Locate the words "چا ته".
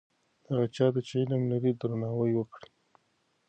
0.75-0.99